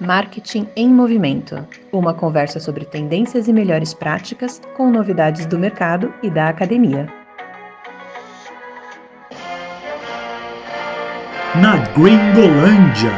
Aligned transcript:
Marketing 0.00 0.66
em 0.74 0.88
Movimento 0.88 1.68
uma 1.92 2.14
conversa 2.14 2.58
sobre 2.58 2.86
tendências 2.86 3.48
e 3.48 3.52
melhores 3.52 3.92
práticas 3.92 4.58
com 4.74 4.90
novidades 4.90 5.44
do 5.44 5.58
mercado 5.58 6.12
e 6.22 6.30
da 6.30 6.48
academia. 6.48 7.06
Na 11.60 11.76
Gringolândia. 11.92 13.10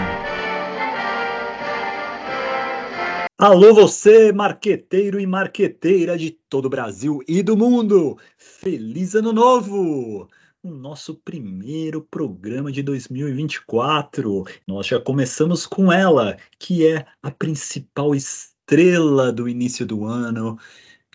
Alô 3.38 3.72
você, 3.74 4.32
marqueteiro 4.32 5.20
e 5.20 5.26
marqueteira 5.26 6.18
de 6.18 6.32
todo 6.32 6.66
o 6.66 6.70
Brasil 6.70 7.20
e 7.28 7.44
do 7.44 7.56
mundo! 7.56 8.18
Feliz 8.36 9.14
Ano 9.14 9.32
Novo! 9.32 10.28
O 10.62 10.70
nosso 10.70 11.16
primeiro 11.16 12.00
programa 12.02 12.70
de 12.70 12.84
2024. 12.84 14.44
Nós 14.66 14.86
já 14.86 15.00
começamos 15.00 15.66
com 15.66 15.92
ela, 15.92 16.36
que 16.56 16.86
é 16.86 17.04
a 17.20 17.32
principal 17.32 18.14
estrela 18.14 19.32
do 19.32 19.48
início 19.48 19.84
do 19.84 20.04
ano, 20.04 20.56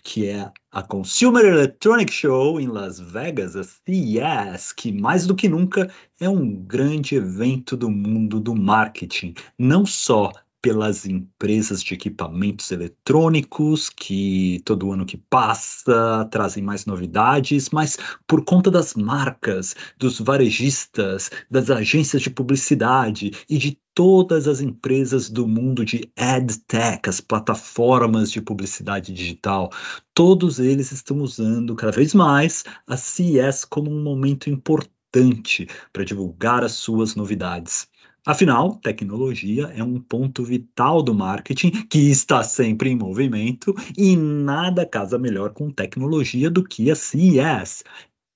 que 0.04 0.26
é 0.26 0.52
a 0.70 0.82
Consumer 0.82 1.46
Electronic 1.46 2.12
Show 2.12 2.60
em 2.60 2.66
Las 2.66 3.00
Vegas, 3.00 3.56
a 3.56 3.64
CES, 3.64 4.72
que 4.72 4.92
mais 4.92 5.26
do 5.26 5.34
que 5.34 5.48
nunca 5.48 5.90
é 6.20 6.28
um 6.28 6.54
grande 6.54 7.14
evento 7.14 7.74
do 7.74 7.90
mundo 7.90 8.38
do 8.38 8.54
marketing, 8.54 9.32
não 9.58 9.86
só 9.86 10.30
pelas 10.60 11.06
empresas 11.06 11.82
de 11.82 11.94
equipamentos 11.94 12.70
eletrônicos, 12.72 13.88
que 13.88 14.60
todo 14.64 14.92
ano 14.92 15.06
que 15.06 15.16
passa 15.16 16.28
trazem 16.30 16.62
mais 16.62 16.84
novidades, 16.84 17.70
mas 17.70 17.96
por 18.26 18.44
conta 18.44 18.70
das 18.70 18.94
marcas, 18.94 19.76
dos 19.96 20.20
varejistas, 20.20 21.30
das 21.50 21.70
agências 21.70 22.22
de 22.22 22.30
publicidade 22.30 23.32
e 23.48 23.56
de 23.56 23.78
todas 23.94 24.46
as 24.46 24.60
empresas 24.60 25.28
do 25.28 25.46
mundo 25.46 25.84
de 25.84 26.10
AdTech, 26.16 27.08
as 27.08 27.20
plataformas 27.20 28.30
de 28.30 28.40
publicidade 28.40 29.12
digital, 29.12 29.72
todos 30.14 30.58
eles 30.58 30.92
estão 30.92 31.18
usando 31.18 31.74
cada 31.74 31.92
vez 31.92 32.14
mais 32.14 32.64
a 32.86 32.96
CES 32.96 33.64
como 33.64 33.90
um 33.90 34.02
momento 34.02 34.50
importante 34.50 35.66
para 35.92 36.04
divulgar 36.04 36.62
as 36.62 36.72
suas 36.72 37.14
novidades. 37.14 37.88
Afinal, 38.28 38.76
tecnologia 38.80 39.68
é 39.74 39.82
um 39.82 39.98
ponto 39.98 40.44
vital 40.44 41.02
do 41.02 41.14
marketing 41.14 41.70
que 41.88 42.10
está 42.10 42.42
sempre 42.44 42.90
em 42.90 42.94
movimento 42.94 43.74
e 43.96 44.14
nada 44.16 44.84
casa 44.86 45.18
melhor 45.18 45.54
com 45.54 45.70
tecnologia 45.70 46.50
do 46.50 46.62
que 46.62 46.90
a 46.90 46.94
CES. 46.94 47.84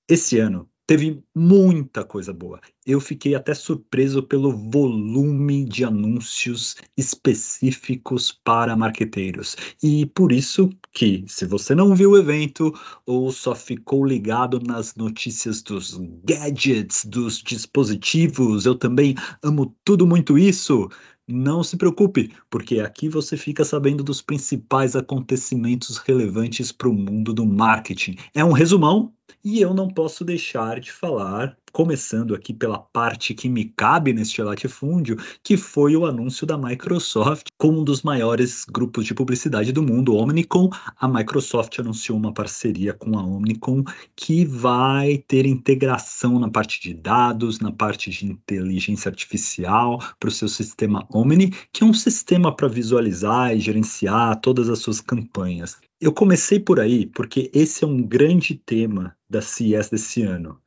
Esse 0.08 0.38
ano, 0.38 0.68
teve 0.92 1.24
muita 1.34 2.04
coisa 2.04 2.34
boa. 2.34 2.60
Eu 2.84 3.00
fiquei 3.00 3.34
até 3.34 3.54
surpreso 3.54 4.22
pelo 4.22 4.52
volume 4.52 5.64
de 5.64 5.84
anúncios 5.86 6.76
específicos 6.94 8.30
para 8.30 8.76
marqueteiros. 8.76 9.56
E 9.82 10.04
por 10.04 10.32
isso 10.32 10.68
que, 10.92 11.24
se 11.26 11.46
você 11.46 11.74
não 11.74 11.94
viu 11.94 12.10
o 12.10 12.18
evento 12.18 12.74
ou 13.06 13.32
só 13.32 13.54
ficou 13.54 14.04
ligado 14.04 14.60
nas 14.60 14.94
notícias 14.94 15.62
dos 15.62 15.98
gadgets, 16.22 17.06
dos 17.06 17.38
dispositivos, 17.38 18.66
eu 18.66 18.74
também 18.74 19.14
amo 19.42 19.74
tudo 19.82 20.06
muito 20.06 20.36
isso. 20.36 20.90
Não 21.28 21.62
se 21.62 21.76
preocupe, 21.76 22.32
porque 22.50 22.80
aqui 22.80 23.08
você 23.08 23.36
fica 23.36 23.64
sabendo 23.64 24.02
dos 24.02 24.20
principais 24.20 24.96
acontecimentos 24.96 25.98
relevantes 25.98 26.72
para 26.72 26.88
o 26.88 26.92
mundo 26.92 27.32
do 27.32 27.46
marketing. 27.46 28.16
É 28.34 28.44
um 28.44 28.52
resumão 28.52 29.12
e 29.44 29.60
eu 29.60 29.72
não 29.72 29.88
posso 29.88 30.24
deixar 30.24 30.80
de 30.80 30.90
falar, 30.90 31.56
começando 31.72 32.34
aqui 32.34 32.52
pela 32.52 32.78
parte 32.78 33.34
que 33.34 33.48
me 33.48 33.64
cabe 33.64 34.12
neste 34.12 34.42
latifúndio, 34.42 35.16
que 35.42 35.56
foi 35.56 35.96
o 35.96 36.04
anúncio 36.04 36.46
da 36.46 36.58
Microsoft 36.58 37.46
com 37.56 37.68
um 37.68 37.82
dos 37.84 38.02
maiores 38.02 38.66
grupos 38.70 39.06
de 39.06 39.14
publicidade 39.14 39.72
do 39.72 39.82
mundo, 39.82 40.14
Omnicom. 40.14 40.68
A 41.00 41.08
Microsoft 41.08 41.78
anunciou 41.78 42.18
uma 42.18 42.32
parceria 42.32 42.92
com 42.92 43.18
a 43.18 43.24
Omnicom 43.24 43.82
que 44.14 44.44
vai 44.44 45.16
ter 45.16 45.46
integração 45.46 46.38
na 46.38 46.50
parte 46.50 46.80
de 46.80 46.92
dados, 46.92 47.58
na 47.58 47.72
parte 47.72 48.10
de 48.10 48.26
inteligência 48.26 49.08
artificial 49.08 49.98
para 50.20 50.28
o 50.28 50.32
seu 50.32 50.48
sistema 50.48 51.06
Omni, 51.10 51.52
que 51.72 51.82
é 51.82 51.86
um 51.86 51.94
sistema 51.94 52.54
para 52.54 52.68
visualizar 52.68 53.56
e 53.56 53.60
gerenciar 53.60 54.40
todas 54.40 54.68
as 54.68 54.80
suas 54.80 55.00
campanhas. 55.00 55.78
Eu 56.00 56.12
comecei 56.12 56.58
por 56.58 56.80
aí 56.80 57.06
porque 57.06 57.50
esse 57.54 57.84
é 57.84 57.86
um 57.86 58.02
grande 58.02 58.54
tema 58.54 59.16
da 59.30 59.40
CES 59.40 59.88
desse 59.88 60.22
ano, 60.22 60.58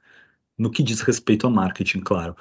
no 0.58 0.70
que 0.70 0.84
diz 0.84 1.02
respeito 1.02 1.46
ao 1.46 1.54
marketing, 1.54 2.00
claro. 2.00 2.36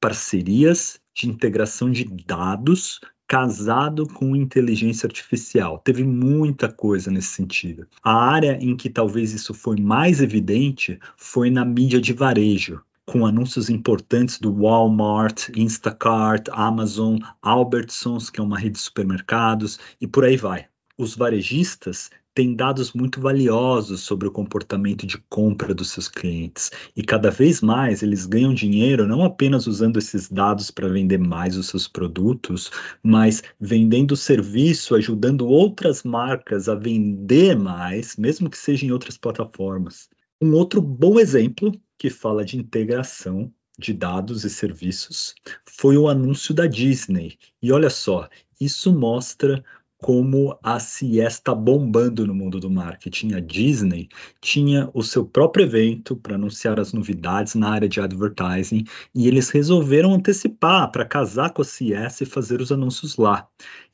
Parcerias 0.00 1.00
de 1.14 1.28
integração 1.28 1.90
de 1.90 2.04
dados 2.04 3.00
casado 3.30 4.08
com 4.08 4.34
inteligência 4.34 5.06
artificial. 5.06 5.78
Teve 5.78 6.02
muita 6.02 6.68
coisa 6.68 7.12
nesse 7.12 7.28
sentido. 7.28 7.86
A 8.02 8.12
área 8.12 8.58
em 8.60 8.76
que 8.76 8.90
talvez 8.90 9.32
isso 9.32 9.54
foi 9.54 9.76
mais 9.76 10.20
evidente 10.20 10.98
foi 11.16 11.48
na 11.48 11.64
mídia 11.64 12.00
de 12.00 12.12
varejo, 12.12 12.82
com 13.06 13.24
anúncios 13.24 13.70
importantes 13.70 14.40
do 14.40 14.52
Walmart, 14.52 15.48
Instacart, 15.56 16.48
Amazon, 16.50 17.18
Albertsons, 17.40 18.30
que 18.30 18.40
é 18.40 18.42
uma 18.42 18.58
rede 18.58 18.74
de 18.74 18.80
supermercados, 18.80 19.78
e 20.00 20.08
por 20.08 20.24
aí 20.24 20.36
vai. 20.36 20.66
Os 20.98 21.14
varejistas 21.14 22.10
tem 22.40 22.54
dados 22.54 22.94
muito 22.94 23.20
valiosos 23.20 24.00
sobre 24.00 24.26
o 24.26 24.30
comportamento 24.30 25.06
de 25.06 25.18
compra 25.28 25.74
dos 25.74 25.90
seus 25.90 26.08
clientes. 26.08 26.70
E 26.96 27.02
cada 27.02 27.30
vez 27.30 27.60
mais 27.60 28.02
eles 28.02 28.24
ganham 28.24 28.54
dinheiro 28.54 29.06
não 29.06 29.22
apenas 29.22 29.66
usando 29.66 29.98
esses 29.98 30.26
dados 30.26 30.70
para 30.70 30.88
vender 30.88 31.18
mais 31.18 31.54
os 31.54 31.66
seus 31.66 31.86
produtos, 31.86 32.70
mas 33.02 33.42
vendendo 33.60 34.16
serviço, 34.16 34.94
ajudando 34.94 35.46
outras 35.46 36.02
marcas 36.02 36.66
a 36.66 36.74
vender 36.74 37.58
mais, 37.58 38.16
mesmo 38.16 38.48
que 38.48 38.56
seja 38.56 38.86
em 38.86 38.90
outras 38.90 39.18
plataformas. 39.18 40.08
Um 40.40 40.54
outro 40.54 40.80
bom 40.80 41.20
exemplo 41.20 41.78
que 41.98 42.08
fala 42.08 42.42
de 42.42 42.56
integração 42.56 43.52
de 43.78 43.92
dados 43.92 44.44
e 44.44 44.50
serviços 44.50 45.34
foi 45.66 45.98
o 45.98 46.08
anúncio 46.08 46.54
da 46.54 46.66
Disney. 46.66 47.36
E 47.62 47.70
olha 47.70 47.90
só, 47.90 48.30
isso 48.58 48.90
mostra 48.94 49.62
como 50.00 50.58
a 50.62 50.80
CES 50.80 51.34
está 51.34 51.54
bombando 51.54 52.26
no 52.26 52.34
mundo 52.34 52.58
do 52.58 52.70
marketing. 52.70 53.34
A 53.34 53.40
Disney 53.40 54.08
tinha 54.40 54.90
o 54.94 55.02
seu 55.02 55.24
próprio 55.24 55.64
evento 55.64 56.16
para 56.16 56.36
anunciar 56.36 56.80
as 56.80 56.92
novidades 56.92 57.54
na 57.54 57.70
área 57.70 57.88
de 57.88 58.00
advertising 58.00 58.84
e 59.14 59.28
eles 59.28 59.50
resolveram 59.50 60.14
antecipar 60.14 60.90
para 60.90 61.04
casar 61.04 61.50
com 61.50 61.62
a 61.62 61.64
CES 61.64 62.22
e 62.22 62.26
fazer 62.26 62.60
os 62.60 62.72
anúncios 62.72 63.16
lá. 63.16 63.46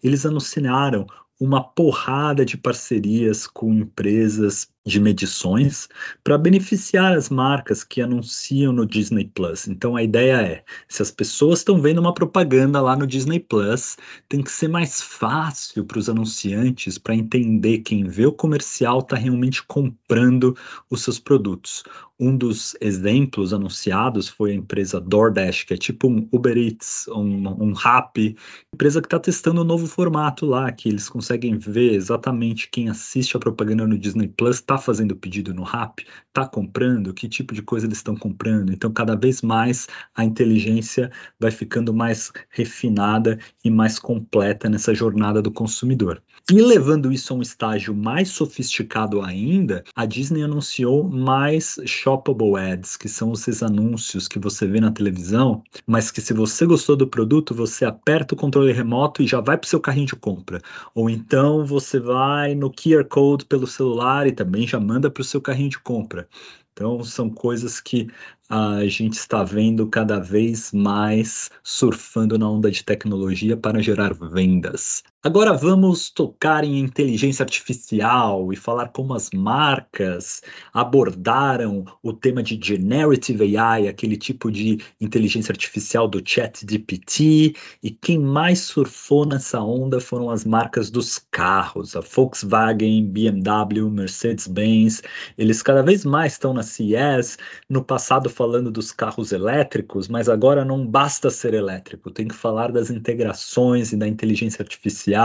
Eles 0.02 0.24
anunciaram 0.24 1.06
uma 1.38 1.62
porrada 1.62 2.44
de 2.44 2.56
parcerias 2.56 3.46
com 3.46 3.72
empresas 3.74 4.68
de 4.86 5.00
medições 5.00 5.88
para 6.22 6.38
beneficiar 6.38 7.12
as 7.12 7.28
marcas 7.28 7.82
que 7.82 8.00
anunciam 8.00 8.72
no 8.72 8.86
Disney 8.86 9.24
Plus. 9.34 9.66
Então 9.66 9.96
a 9.96 10.02
ideia 10.02 10.40
é, 10.40 10.64
se 10.88 11.02
as 11.02 11.10
pessoas 11.10 11.58
estão 11.58 11.80
vendo 11.80 11.98
uma 11.98 12.14
propaganda 12.14 12.80
lá 12.80 12.94
no 12.94 13.06
Disney 13.06 13.40
Plus, 13.40 13.96
tem 14.28 14.42
que 14.42 14.50
ser 14.50 14.68
mais 14.68 15.02
fácil 15.02 15.84
para 15.84 15.98
os 15.98 16.08
anunciantes 16.08 16.98
para 16.98 17.16
entender 17.16 17.78
quem 17.78 18.04
vê 18.04 18.26
o 18.26 18.32
comercial 18.32 19.00
está 19.00 19.16
realmente 19.16 19.62
comprando 19.64 20.56
os 20.88 21.02
seus 21.02 21.18
produtos. 21.18 21.82
Um 22.18 22.34
dos 22.34 22.74
exemplos 22.80 23.52
anunciados 23.52 24.26
foi 24.26 24.52
a 24.52 24.54
empresa 24.54 24.98
DoorDash, 24.98 25.64
que 25.64 25.74
é 25.74 25.76
tipo 25.76 26.08
um 26.08 26.26
Uber 26.32 26.56
Eats, 26.56 27.06
um, 27.08 27.62
um 27.62 27.72
Rappi, 27.74 28.36
empresa 28.72 29.02
que 29.02 29.06
está 29.06 29.18
testando 29.18 29.60
um 29.60 29.64
novo 29.64 29.86
formato 29.86 30.46
lá, 30.46 30.72
que 30.72 30.88
eles 30.88 31.10
conseguem 31.10 31.58
ver 31.58 31.92
exatamente 31.92 32.70
quem 32.70 32.88
assiste 32.88 33.36
a 33.36 33.40
propaganda 33.40 33.86
no 33.86 33.98
Disney 33.98 34.28
Plus 34.28 34.56
está 34.56 34.75
fazendo 34.78 35.16
pedido 35.16 35.54
no 35.54 35.62
Rappi, 35.62 36.06
está 36.28 36.46
comprando, 36.46 37.14
que 37.14 37.28
tipo 37.28 37.54
de 37.54 37.62
coisa 37.62 37.86
eles 37.86 37.98
estão 37.98 38.16
comprando. 38.16 38.72
Então, 38.72 38.92
cada 38.92 39.14
vez 39.14 39.42
mais 39.42 39.86
a 40.14 40.24
inteligência 40.24 41.10
vai 41.38 41.50
ficando 41.50 41.92
mais 41.92 42.32
refinada 42.50 43.38
e 43.64 43.70
mais 43.70 43.98
completa 43.98 44.68
nessa 44.68 44.94
jornada 44.94 45.40
do 45.40 45.50
consumidor. 45.50 46.22
E 46.50 46.60
levando 46.62 47.12
isso 47.12 47.32
a 47.32 47.36
um 47.36 47.42
estágio 47.42 47.92
mais 47.94 48.28
sofisticado 48.28 49.20
ainda, 49.20 49.82
a 49.96 50.06
Disney 50.06 50.42
anunciou 50.42 51.02
mais 51.02 51.76
shoppable 51.86 52.56
ads, 52.56 52.96
que 52.96 53.08
são 53.08 53.32
esses 53.32 53.62
anúncios 53.62 54.28
que 54.28 54.38
você 54.38 54.66
vê 54.66 54.80
na 54.80 54.92
televisão, 54.92 55.62
mas 55.86 56.10
que 56.10 56.20
se 56.20 56.32
você 56.32 56.64
gostou 56.64 56.96
do 56.96 57.06
produto, 57.06 57.54
você 57.54 57.84
aperta 57.84 58.34
o 58.34 58.36
controle 58.36 58.72
remoto 58.72 59.22
e 59.22 59.26
já 59.26 59.40
vai 59.40 59.58
para 59.58 59.66
o 59.66 59.68
seu 59.68 59.80
carrinho 59.80 60.06
de 60.06 60.14
compra. 60.14 60.60
Ou 60.94 61.10
então 61.10 61.64
você 61.66 61.98
vai 61.98 62.54
no 62.54 62.70
QR 62.70 63.04
Code 63.08 63.44
pelo 63.46 63.66
celular 63.66 64.26
e 64.26 64.32
também 64.32 64.65
já 64.66 64.80
manda 64.80 65.10
para 65.10 65.20
o 65.20 65.24
seu 65.24 65.40
carrinho 65.40 65.70
de 65.70 65.78
compra. 65.78 66.28
Então, 66.72 67.02
são 67.02 67.30
coisas 67.30 67.80
que 67.80 68.08
a 68.50 68.86
gente 68.86 69.14
está 69.14 69.42
vendo 69.42 69.88
cada 69.88 70.20
vez 70.20 70.72
mais 70.72 71.50
surfando 71.62 72.38
na 72.38 72.50
onda 72.50 72.70
de 72.70 72.84
tecnologia 72.84 73.56
para 73.56 73.82
gerar 73.82 74.12
vendas. 74.12 75.02
Agora 75.26 75.52
vamos 75.52 76.08
tocar 76.08 76.62
em 76.62 76.78
inteligência 76.78 77.42
artificial 77.42 78.52
e 78.52 78.56
falar 78.56 78.90
como 78.90 79.12
as 79.12 79.28
marcas 79.34 80.40
abordaram 80.72 81.84
o 82.00 82.12
tema 82.12 82.44
de 82.44 82.56
generative 82.62 83.56
AI, 83.56 83.88
aquele 83.88 84.16
tipo 84.16 84.52
de 84.52 84.78
inteligência 85.00 85.50
artificial 85.50 86.06
do 86.06 86.22
ChatGPT, 86.24 87.56
e 87.82 87.90
quem 87.90 88.20
mais 88.20 88.60
surfou 88.60 89.26
nessa 89.26 89.60
onda 89.60 89.98
foram 89.98 90.30
as 90.30 90.44
marcas 90.44 90.90
dos 90.90 91.18
carros, 91.18 91.96
a 91.96 92.00
Volkswagen, 92.00 93.04
BMW, 93.04 93.90
Mercedes-Benz. 93.90 95.02
Eles 95.36 95.60
cada 95.60 95.82
vez 95.82 96.04
mais 96.04 96.34
estão 96.34 96.54
na 96.54 96.62
CES, 96.62 97.36
no 97.68 97.82
passado 97.84 98.30
falando 98.30 98.70
dos 98.70 98.92
carros 98.92 99.32
elétricos, 99.32 100.06
mas 100.06 100.28
agora 100.28 100.64
não 100.64 100.86
basta 100.86 101.30
ser 101.30 101.52
elétrico, 101.52 102.12
tem 102.12 102.28
que 102.28 102.34
falar 102.36 102.70
das 102.70 102.90
integrações 102.90 103.90
e 103.90 103.96
da 103.96 104.06
inteligência 104.06 104.62
artificial, 104.62 105.15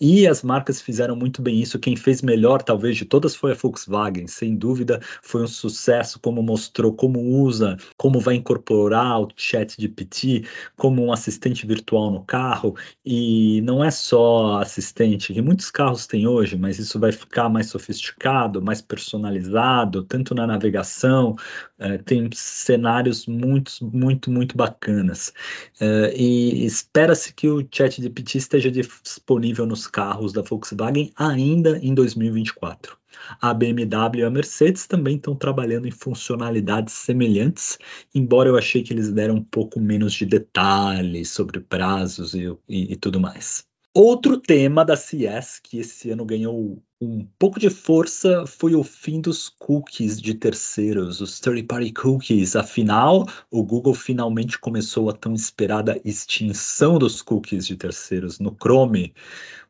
e 0.00 0.26
as 0.26 0.42
marcas 0.42 0.80
fizeram 0.80 1.16
muito 1.16 1.42
bem 1.42 1.60
isso. 1.60 1.78
Quem 1.78 1.96
fez 1.96 2.22
melhor, 2.22 2.62
talvez, 2.62 2.96
de 2.96 3.04
todas 3.04 3.34
foi 3.34 3.52
a 3.52 3.54
Volkswagen, 3.54 4.26
sem 4.26 4.56
dúvida, 4.56 5.00
foi 5.22 5.42
um 5.42 5.46
sucesso, 5.46 6.20
como 6.20 6.42
mostrou 6.42 6.94
como 6.94 7.20
usa, 7.20 7.76
como 7.96 8.20
vai 8.20 8.34
incorporar 8.34 9.20
o 9.20 9.28
chat 9.36 9.76
GPT 9.80 10.44
como 10.76 11.04
um 11.04 11.12
assistente 11.12 11.66
virtual 11.66 12.10
no 12.10 12.24
carro, 12.24 12.76
e 13.04 13.60
não 13.62 13.82
é 13.84 13.90
só 13.90 14.58
assistente, 14.58 15.32
que 15.32 15.42
muitos 15.42 15.70
carros 15.70 16.06
têm 16.06 16.26
hoje, 16.26 16.56
mas 16.56 16.78
isso 16.78 16.98
vai 16.98 17.12
ficar 17.12 17.48
mais 17.48 17.66
sofisticado, 17.68 18.62
mais 18.62 18.80
personalizado, 18.80 20.02
tanto 20.04 20.34
na 20.34 20.46
navegação, 20.46 21.36
é, 21.78 21.98
tem 21.98 22.28
cenários 22.32 23.26
muito, 23.26 23.72
muito, 23.82 24.30
muito 24.30 24.56
bacanas. 24.56 25.32
É, 25.80 26.14
e 26.16 26.64
espera-se 26.64 27.32
que 27.32 27.48
o 27.48 27.66
ChatGPT 27.70 28.38
esteja 28.38 28.70
disponível 29.12 29.66
nos 29.66 29.86
carros 29.86 30.32
da 30.32 30.42
Volkswagen 30.42 31.12
ainda 31.16 31.78
em 31.78 31.94
2024. 31.94 32.96
A 33.40 33.52
BMW 33.52 34.20
e 34.20 34.22
a 34.24 34.30
Mercedes 34.30 34.86
também 34.86 35.16
estão 35.16 35.34
trabalhando 35.36 35.86
em 35.86 35.90
funcionalidades 35.90 36.94
semelhantes, 36.94 37.78
embora 38.14 38.48
eu 38.48 38.56
achei 38.56 38.82
que 38.82 38.92
eles 38.92 39.12
deram 39.12 39.36
um 39.36 39.44
pouco 39.44 39.78
menos 39.78 40.14
de 40.14 40.24
detalhes 40.24 41.30
sobre 41.30 41.60
prazos 41.60 42.34
e, 42.34 42.46
e, 42.68 42.92
e 42.92 42.96
tudo 42.96 43.20
mais. 43.20 43.64
Outro 43.94 44.38
tema 44.38 44.84
da 44.84 44.96
CES 44.96 45.60
que 45.62 45.78
esse 45.78 46.10
ano 46.10 46.24
ganhou 46.24 46.82
um 47.04 47.26
pouco 47.36 47.58
de 47.58 47.68
força 47.68 48.46
foi 48.46 48.76
o 48.76 48.84
fim 48.84 49.20
dos 49.20 49.48
cookies 49.48 50.20
de 50.20 50.34
terceiros, 50.34 51.20
os 51.20 51.40
third-party 51.40 51.92
cookies. 51.92 52.54
Afinal, 52.54 53.26
o 53.50 53.64
Google 53.64 53.92
finalmente 53.92 54.56
começou 54.56 55.10
a 55.10 55.12
tão 55.12 55.34
esperada 55.34 56.00
extinção 56.04 57.00
dos 57.00 57.20
cookies 57.20 57.66
de 57.66 57.74
terceiros 57.74 58.38
no 58.38 58.54
Chrome, 58.54 59.12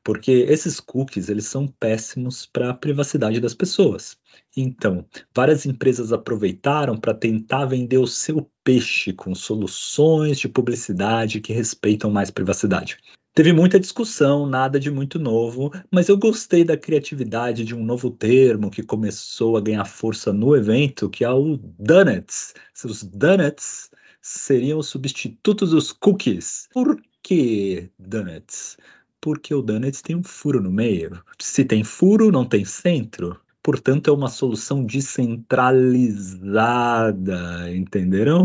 porque 0.05 0.31
esses 0.31 0.79
cookies 0.79 1.31
eles 1.31 1.47
são 1.47 1.67
péssimos 1.67 2.45
para 2.45 2.69
a 2.69 2.75
privacidade 2.75 3.41
das 3.41 3.55
pessoas. 3.55 4.19
Então, 4.55 5.07
várias 5.35 5.65
empresas 5.65 6.13
aproveitaram 6.13 6.99
para 6.99 7.15
tentar 7.15 7.65
vender 7.65 7.97
o 7.97 8.07
seu 8.07 8.47
peixe 8.63 9.11
com 9.11 9.35
soluções 9.35 10.39
de 10.39 10.51
publicidade 10.51 11.41
que 11.41 11.55
respeitam 11.55 12.11
mais 12.11 12.31
privacidade. 12.31 12.99
Teve 13.35 13.51
muita 13.51 13.81
discussão, 13.81 14.47
nada 14.47 14.79
de 14.79 14.91
muito 14.91 15.19
novo, 15.19 15.73
mas 15.91 16.11
eu 16.11 16.19
gostei 16.19 16.65
da 16.65 16.77
criatividade 16.77 17.65
de 17.65 17.75
um 17.75 17.83
novo 17.83 18.11
termo 18.11 18.71
que 18.71 18.83
começou 18.83 19.57
a 19.57 19.61
ganhar 19.63 19.87
força 19.87 20.35
no 20.35 20.55
evento, 20.55 21.09
que 21.09 21.25
é 21.25 21.31
o 21.31 21.59
Donuts. 21.79 22.53
Os 22.85 23.03
Donuts 23.03 23.91
seriam 24.21 24.79
os 24.79 24.89
substitutos 24.89 25.71
dos 25.71 25.93
cookies. 25.93 26.69
Por 26.75 27.01
que 27.23 27.89
Donuts? 27.99 28.77
Porque 29.19 29.55
o 29.55 29.63
Donuts 29.63 30.03
tem 30.03 30.15
um 30.15 30.23
furo 30.23 30.61
no 30.61 30.71
meio. 30.71 31.19
Se 31.39 31.65
tem 31.65 31.83
furo, 31.83 32.31
não 32.31 32.45
tem 32.45 32.67
centro. 32.67 33.41
Portanto, 33.63 34.11
é 34.11 34.13
uma 34.13 34.29
solução 34.29 34.85
descentralizada, 34.85 37.73
entenderam? 37.73 38.45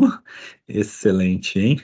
Excelente, 0.67 1.59
hein? 1.59 1.81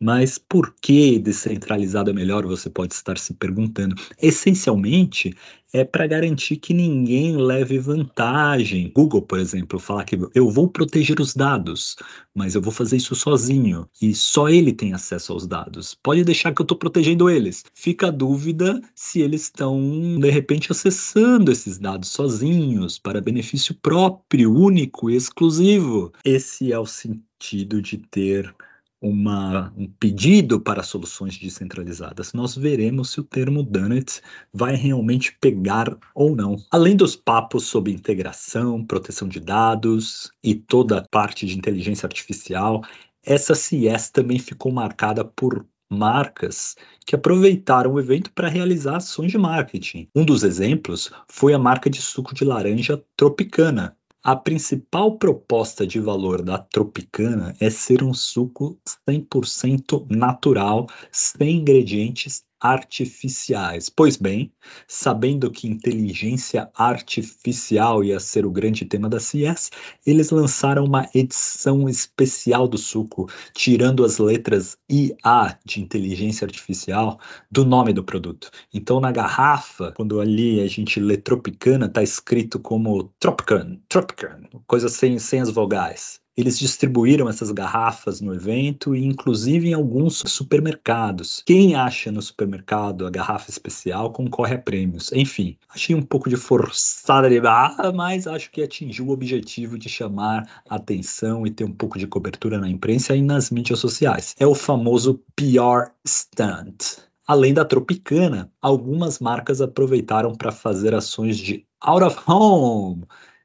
Mas 0.00 0.36
por 0.36 0.74
que 0.80 1.18
descentralizado 1.18 2.10
é 2.10 2.12
melhor? 2.12 2.44
Você 2.46 2.68
pode 2.68 2.92
estar 2.92 3.16
se 3.16 3.32
perguntando. 3.32 3.94
Essencialmente, 4.20 5.34
é 5.72 5.84
para 5.84 6.06
garantir 6.06 6.56
que 6.56 6.72
ninguém 6.72 7.36
leve 7.36 7.78
vantagem. 7.78 8.90
Google, 8.94 9.22
por 9.22 9.38
exemplo, 9.38 9.78
fala 9.78 10.04
que 10.04 10.18
eu 10.34 10.50
vou 10.50 10.68
proteger 10.68 11.20
os 11.20 11.34
dados, 11.34 11.96
mas 12.34 12.54
eu 12.54 12.62
vou 12.62 12.72
fazer 12.72 12.96
isso 12.96 13.14
sozinho 13.14 13.88
e 14.00 14.14
só 14.14 14.48
ele 14.48 14.72
tem 14.72 14.92
acesso 14.92 15.32
aos 15.32 15.46
dados. 15.46 15.94
Pode 15.94 16.24
deixar 16.24 16.54
que 16.54 16.60
eu 16.60 16.64
estou 16.64 16.78
protegendo 16.78 17.28
eles. 17.28 17.64
Fica 17.74 18.08
a 18.08 18.10
dúvida 18.10 18.80
se 18.94 19.20
eles 19.20 19.42
estão, 19.42 20.18
de 20.20 20.30
repente, 20.30 20.70
acessando 20.70 21.50
esses 21.50 21.78
dados 21.78 22.10
sozinhos 22.10 22.98
para 22.98 23.20
benefício 23.20 23.74
próprio, 23.74 24.52
único 24.54 25.10
e 25.10 25.16
exclusivo. 25.16 26.12
Esse 26.24 26.72
é 26.72 26.78
o 26.78 26.86
sentido 26.86 27.82
de 27.82 27.98
ter 27.98 28.54
uma, 29.00 29.72
um 29.76 29.86
pedido 29.86 30.60
para 30.60 30.82
soluções 30.82 31.38
descentralizadas. 31.38 32.32
Nós 32.32 32.56
veremos 32.56 33.10
se 33.10 33.20
o 33.20 33.24
termo 33.24 33.62
Donut 33.62 34.20
vai 34.52 34.74
realmente 34.74 35.36
pegar 35.40 35.96
ou 36.14 36.34
não. 36.34 36.56
Além 36.70 36.96
dos 36.96 37.14
papos 37.14 37.64
sobre 37.64 37.92
integração, 37.92 38.84
proteção 38.84 39.28
de 39.28 39.40
dados 39.40 40.30
e 40.42 40.54
toda 40.54 40.98
a 40.98 41.08
parte 41.08 41.46
de 41.46 41.56
inteligência 41.56 42.06
artificial, 42.06 42.82
essa 43.24 43.54
CES 43.54 44.10
também 44.10 44.38
ficou 44.38 44.72
marcada 44.72 45.24
por 45.24 45.66
marcas 45.90 46.76
que 47.04 47.14
aproveitaram 47.14 47.92
o 47.92 48.00
evento 48.00 48.32
para 48.32 48.48
realizar 48.48 48.96
ações 48.96 49.30
de 49.30 49.38
marketing. 49.38 50.08
Um 50.14 50.24
dos 50.24 50.42
exemplos 50.42 51.10
foi 51.28 51.54
a 51.54 51.58
marca 51.58 51.88
de 51.88 52.00
suco 52.02 52.34
de 52.34 52.44
laranja 52.44 53.02
Tropicana, 53.16 53.96
a 54.26 54.34
principal 54.34 55.18
proposta 55.18 55.86
de 55.86 56.00
valor 56.00 56.42
da 56.42 56.58
Tropicana 56.58 57.54
é 57.60 57.70
ser 57.70 58.02
um 58.02 58.12
suco 58.12 58.76
100% 59.08 60.04
natural, 60.10 60.88
sem 61.12 61.58
ingredientes 61.58 62.42
artificiais. 62.60 63.88
Pois 63.88 64.16
bem, 64.16 64.52
sabendo 64.86 65.50
que 65.50 65.68
inteligência 65.68 66.70
artificial 66.74 68.02
ia 68.02 68.18
ser 68.18 68.46
o 68.46 68.50
grande 68.50 68.84
tema 68.84 69.08
da 69.08 69.20
CES, 69.20 69.70
eles 70.06 70.30
lançaram 70.30 70.84
uma 70.84 71.08
edição 71.14 71.88
especial 71.88 72.66
do 72.66 72.78
suco, 72.78 73.28
tirando 73.54 74.04
as 74.04 74.18
letras 74.18 74.76
IA 74.88 75.58
de 75.64 75.80
inteligência 75.80 76.44
artificial 76.44 77.18
do 77.50 77.64
nome 77.64 77.92
do 77.92 78.04
produto. 78.04 78.50
Então, 78.72 79.00
na 79.00 79.12
garrafa, 79.12 79.92
quando 79.92 80.20
ali 80.20 80.60
a 80.60 80.66
gente 80.66 81.00
lê 81.00 81.16
Tropicana, 81.16 81.86
está 81.86 82.02
escrito 82.02 82.58
como 82.58 83.12
Tropican, 83.18 83.78
Tropican, 83.88 84.42
coisa 84.66 84.88
sem, 84.88 85.18
sem 85.18 85.40
as 85.40 85.50
vogais. 85.50 86.25
Eles 86.36 86.58
distribuíram 86.58 87.30
essas 87.30 87.50
garrafas 87.50 88.20
no 88.20 88.34
evento 88.34 88.94
e 88.94 89.02
inclusive 89.02 89.70
em 89.70 89.72
alguns 89.72 90.22
supermercados. 90.26 91.42
Quem 91.46 91.74
acha 91.74 92.12
no 92.12 92.20
supermercado 92.20 93.06
a 93.06 93.10
garrafa 93.10 93.50
especial 93.50 94.12
concorre 94.12 94.54
a 94.54 94.58
prêmios. 94.58 95.10
Enfim, 95.12 95.56
achei 95.68 95.96
um 95.96 96.02
pouco 96.02 96.28
de 96.28 96.36
forçada 96.36 97.30
de 97.30 97.40
barra, 97.40 97.90
mas 97.90 98.26
acho 98.26 98.50
que 98.50 98.62
atingiu 98.62 99.06
o 99.06 99.12
objetivo 99.12 99.78
de 99.78 99.88
chamar 99.88 100.62
atenção 100.68 101.46
e 101.46 101.50
ter 101.50 101.64
um 101.64 101.72
pouco 101.72 101.98
de 101.98 102.06
cobertura 102.06 102.58
na 102.58 102.68
imprensa 102.68 103.16
e 103.16 103.22
nas 103.22 103.50
mídias 103.50 103.78
sociais. 103.78 104.34
É 104.38 104.46
o 104.46 104.54
famoso 104.54 105.22
PR 105.34 105.90
stunt. 106.06 106.98
Além 107.26 107.54
da 107.54 107.64
Tropicana, 107.64 108.52
algumas 108.60 109.18
marcas 109.18 109.62
aproveitaram 109.62 110.34
para 110.34 110.52
fazer 110.52 110.94
ações 110.94 111.38
de 111.38 111.66
out 111.80 112.04
of 112.04 112.18
home 112.26 113.04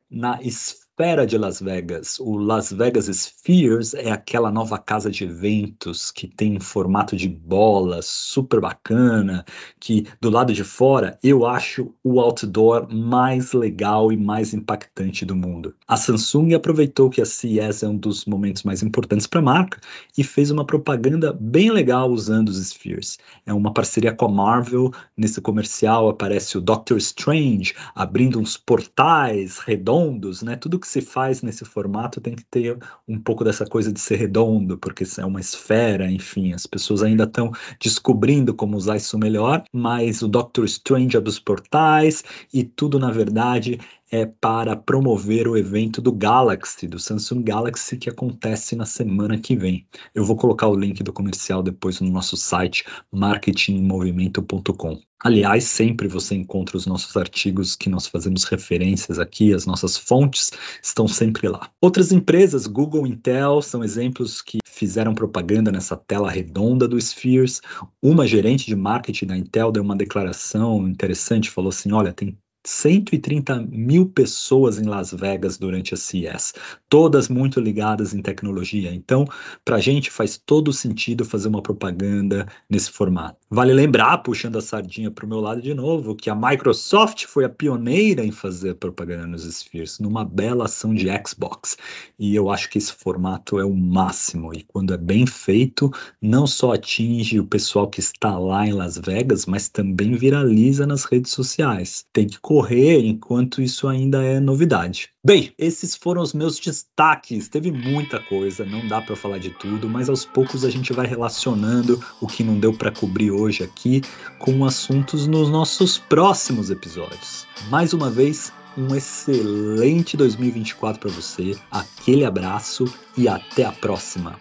na 0.09 0.41
esfera 0.41 0.90
espera 1.01 1.25
de 1.25 1.35
Las 1.35 1.59
Vegas. 1.59 2.19
O 2.19 2.37
Las 2.37 2.71
Vegas 2.71 3.05
Spheres 3.05 3.95
é 3.95 4.11
aquela 4.11 4.51
nova 4.51 4.77
casa 4.77 5.09
de 5.09 5.23
eventos 5.23 6.11
que 6.11 6.27
tem 6.27 6.59
formato 6.59 7.15
de 7.15 7.27
bola, 7.27 8.01
super 8.03 8.61
bacana, 8.61 9.43
que 9.79 10.05
do 10.21 10.29
lado 10.29 10.53
de 10.53 10.63
fora 10.63 11.17
eu 11.23 11.43
acho 11.43 11.91
o 12.03 12.19
outdoor 12.19 12.87
mais 12.93 13.51
legal 13.51 14.11
e 14.11 14.17
mais 14.17 14.53
impactante 14.53 15.25
do 15.25 15.35
mundo. 15.35 15.73
A 15.87 15.97
Samsung 15.97 16.53
aproveitou 16.53 17.09
que 17.09 17.19
a 17.19 17.25
CES 17.25 17.81
é 17.81 17.87
um 17.87 17.97
dos 17.97 18.25
momentos 18.25 18.61
mais 18.61 18.83
importantes 18.83 19.25
para 19.25 19.39
a 19.39 19.43
marca 19.43 19.79
e 20.15 20.23
fez 20.23 20.51
uma 20.51 20.65
propaganda 20.65 21.33
bem 21.33 21.71
legal 21.71 22.11
usando 22.11 22.49
os 22.49 22.63
Spheres. 22.63 23.17
É 23.43 23.51
uma 23.51 23.73
parceria 23.73 24.13
com 24.13 24.25
a 24.25 24.29
Marvel. 24.29 24.91
Nesse 25.17 25.41
comercial 25.41 26.09
aparece 26.09 26.59
o 26.59 26.61
Doctor 26.61 26.97
Strange 26.99 27.73
abrindo 27.95 28.39
uns 28.39 28.55
portais 28.55 29.57
redondos, 29.57 30.43
né? 30.43 30.55
Tudo 30.55 30.79
que 30.79 30.90
se 30.91 30.99
faz 30.99 31.41
nesse 31.41 31.63
formato 31.63 32.19
tem 32.19 32.35
que 32.35 32.43
ter 32.43 32.77
um 33.07 33.17
pouco 33.17 33.45
dessa 33.45 33.65
coisa 33.65 33.93
de 33.93 33.99
ser 33.99 34.17
redondo, 34.17 34.77
porque 34.77 35.05
é 35.17 35.25
uma 35.25 35.39
esfera, 35.39 36.11
enfim, 36.11 36.51
as 36.51 36.65
pessoas 36.65 37.01
ainda 37.01 37.23
estão 37.23 37.51
descobrindo 37.79 38.53
como 38.53 38.75
usar 38.75 38.97
isso 38.97 39.17
melhor, 39.17 39.63
mas 39.71 40.21
o 40.21 40.27
Doctor 40.27 40.65
Strange 40.65 41.15
abre 41.15 41.29
os 41.29 41.39
portais 41.39 42.23
e 42.53 42.63
tudo, 42.65 42.99
na 42.99 43.09
verdade, 43.09 43.79
é 44.11 44.25
para 44.25 44.75
promover 44.75 45.47
o 45.47 45.55
evento 45.55 46.01
do 46.01 46.11
Galaxy, 46.11 46.85
do 46.85 46.99
Samsung 46.99 47.41
Galaxy, 47.43 47.95
que 47.95 48.09
acontece 48.09 48.75
na 48.75 48.85
semana 48.85 49.37
que 49.37 49.55
vem. 49.55 49.87
Eu 50.13 50.25
vou 50.25 50.35
colocar 50.35 50.67
o 50.67 50.75
link 50.75 51.01
do 51.01 51.13
comercial 51.13 51.63
depois 51.63 52.01
no 52.01 52.09
nosso 52.09 52.35
site 52.35 52.83
marketingmovimento.com. 53.09 54.99
Aliás, 55.23 55.65
sempre 55.65 56.07
você 56.07 56.35
encontra 56.35 56.75
os 56.75 56.85
nossos 56.85 57.15
artigos 57.15 57.75
que 57.75 57.89
nós 57.89 58.07
fazemos 58.07 58.43
referências 58.43 59.19
aqui, 59.19 59.53
as 59.53 59.65
nossas 59.65 59.95
fontes 59.95 60.51
estão 60.83 61.07
sempre 61.07 61.47
lá. 61.47 61.69
Outras 61.79 62.11
empresas, 62.11 62.67
Google, 62.67 63.07
Intel, 63.07 63.61
são 63.61 63.83
exemplos 63.83 64.41
que 64.41 64.57
fizeram 64.65 65.13
propaganda 65.13 65.71
nessa 65.71 65.95
tela 65.95 66.29
redonda 66.29 66.87
do 66.87 66.99
Spheres. 66.99 67.61
Uma 68.01 68.25
gerente 68.25 68.65
de 68.65 68.75
marketing 68.75 69.27
da 69.27 69.37
Intel 69.37 69.71
deu 69.71 69.83
uma 69.83 69.95
declaração 69.95 70.87
interessante, 70.87 71.51
falou 71.51 71.69
assim: 71.69 71.91
olha, 71.91 72.11
tem 72.11 72.35
130 72.63 73.67
mil 73.69 74.07
pessoas 74.07 74.79
em 74.79 74.85
Las 74.85 75.11
Vegas 75.11 75.57
durante 75.57 75.93
a 75.93 75.97
CES, 75.97 76.53
todas 76.87 77.27
muito 77.27 77.59
ligadas 77.59 78.13
em 78.13 78.21
tecnologia. 78.21 78.93
Então, 78.93 79.25
para 79.65 79.77
a 79.77 79.79
gente 79.79 80.11
faz 80.11 80.37
todo 80.37 80.71
sentido 80.71 81.25
fazer 81.25 81.47
uma 81.47 81.61
propaganda 81.61 82.47
nesse 82.69 82.91
formato. 82.91 83.37
Vale 83.49 83.73
lembrar, 83.73 84.19
puxando 84.19 84.57
a 84.57 84.61
sardinha 84.61 85.11
para 85.11 85.25
o 85.25 85.29
meu 85.29 85.39
lado 85.39 85.61
de 85.61 85.73
novo, 85.73 86.15
que 86.15 86.29
a 86.29 86.35
Microsoft 86.35 87.25
foi 87.25 87.45
a 87.45 87.49
pioneira 87.49 88.23
em 88.23 88.31
fazer 88.31 88.75
propaganda 88.75 89.27
nos 89.27 89.43
Spheres, 89.43 89.99
numa 89.99 90.23
bela 90.23 90.65
ação 90.65 90.93
de 90.93 91.07
Xbox. 91.25 91.77
E 92.17 92.35
eu 92.35 92.49
acho 92.49 92.69
que 92.69 92.77
esse 92.77 92.93
formato 92.93 93.59
é 93.59 93.65
o 93.65 93.75
máximo. 93.75 94.53
E 94.53 94.63
quando 94.63 94.93
é 94.93 94.97
bem 94.97 95.25
feito, 95.25 95.91
não 96.21 96.45
só 96.45 96.73
atinge 96.73 97.39
o 97.39 97.45
pessoal 97.45 97.89
que 97.89 97.99
está 97.99 98.37
lá 98.37 98.65
em 98.65 98.73
Las 98.73 98.97
Vegas, 98.97 99.45
mas 99.45 99.69
também 99.69 100.13
viraliza 100.13 100.85
nas 100.85 101.05
redes 101.05 101.31
sociais. 101.31 102.05
Tem 102.13 102.27
que 102.27 102.39
correr 102.51 102.99
enquanto 103.05 103.61
isso 103.61 103.87
ainda 103.87 104.21
é 104.21 104.37
novidade. 104.37 105.07
Bem, 105.25 105.53
esses 105.57 105.95
foram 105.95 106.21
os 106.21 106.33
meus 106.33 106.59
destaques. 106.59 107.47
Teve 107.47 107.71
muita 107.71 108.19
coisa, 108.19 108.65
não 108.65 108.85
dá 108.89 109.01
para 109.01 109.15
falar 109.15 109.37
de 109.37 109.51
tudo, 109.51 109.87
mas 109.87 110.09
aos 110.09 110.25
poucos 110.25 110.65
a 110.65 110.69
gente 110.69 110.91
vai 110.91 111.07
relacionando 111.07 111.97
o 112.19 112.27
que 112.27 112.43
não 112.43 112.59
deu 112.59 112.73
para 112.73 112.91
cobrir 112.91 113.31
hoje 113.31 113.63
aqui 113.63 114.01
com 114.37 114.65
assuntos 114.65 115.27
nos 115.27 115.49
nossos 115.49 115.97
próximos 115.97 116.69
episódios. 116.69 117.47
Mais 117.69 117.93
uma 117.93 118.09
vez, 118.09 118.51
um 118.77 118.93
excelente 118.93 120.17
2024 120.17 120.99
para 120.99 121.09
você. 121.09 121.55
Aquele 121.71 122.25
abraço 122.25 122.83
e 123.17 123.29
até 123.29 123.63
a 123.63 123.71
próxima. 123.71 124.37